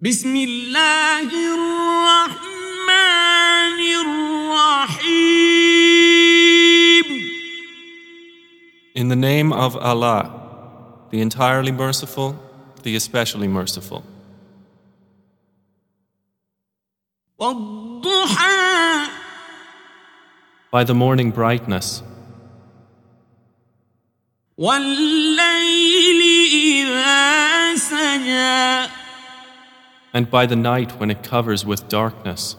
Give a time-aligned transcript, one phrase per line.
[0.00, 2.86] بسم الله الرحمن
[4.04, 5.46] الرحيم
[8.94, 10.30] In the name of Allah,
[11.10, 12.36] the entirely merciful,
[12.82, 14.04] the especially merciful.
[17.40, 19.06] والضحى
[20.70, 22.02] By the morning brightness,
[30.16, 32.56] and by the night when it covers with darkness.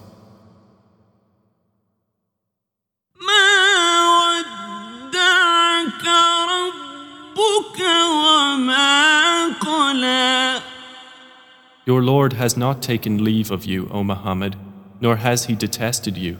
[11.88, 14.56] Your Lord has not taken leave of you, O Muhammad,
[15.02, 16.38] nor has he detested you.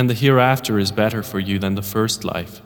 [0.00, 2.60] And the hereafter is better for you than the first life.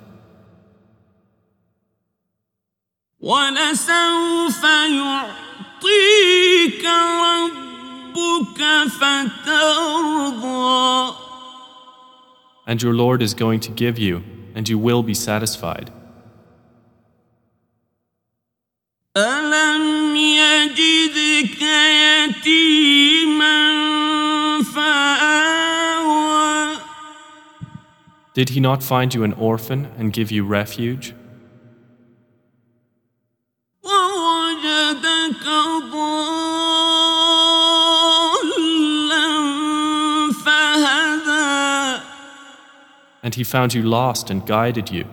[3.20, 6.84] ولسوف يعطيك
[7.24, 10.50] ربك فترضى
[12.66, 14.22] And your Lord is going to give you,
[14.54, 15.90] and you will be satisfied.
[19.16, 22.73] ألم يجدك يتيما
[28.34, 31.14] Did he not find you an orphan and give you refuge?
[33.84, 35.44] ووجدك
[35.92, 36.32] ضالا
[40.44, 42.00] فهدى
[43.22, 45.04] And he found you lost and guided you.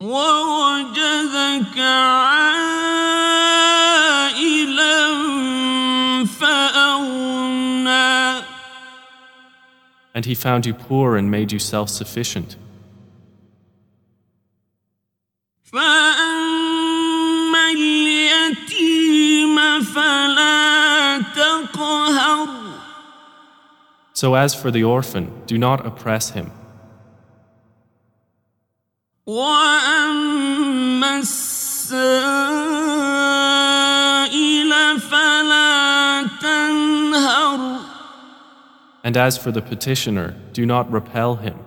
[0.00, 1.78] ووجدك
[10.16, 12.56] And he found you poor and made you self sufficient.
[15.72, 22.48] فأما اليتيم فلا تقهر
[24.14, 26.50] So as for the orphan, do not oppress him.
[29.26, 31.22] وأما
[39.07, 41.57] And as for the petitioner, do not repel him.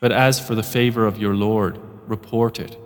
[0.00, 2.76] But as for the favor of your Lord, report it.